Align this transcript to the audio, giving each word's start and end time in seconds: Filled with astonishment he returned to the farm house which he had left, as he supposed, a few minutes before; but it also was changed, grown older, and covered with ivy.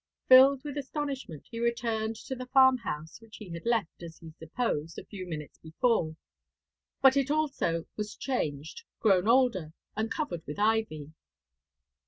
Filled 0.27 0.63
with 0.63 0.79
astonishment 0.79 1.45
he 1.51 1.59
returned 1.59 2.15
to 2.15 2.33
the 2.33 2.47
farm 2.47 2.77
house 2.77 3.21
which 3.21 3.37
he 3.37 3.49
had 3.49 3.67
left, 3.67 4.01
as 4.01 4.17
he 4.17 4.31
supposed, 4.31 4.97
a 4.97 5.05
few 5.05 5.27
minutes 5.27 5.59
before; 5.59 6.15
but 7.03 7.15
it 7.15 7.29
also 7.29 7.85
was 7.97 8.15
changed, 8.15 8.81
grown 8.99 9.27
older, 9.27 9.73
and 9.95 10.09
covered 10.09 10.41
with 10.47 10.57
ivy. 10.57 11.13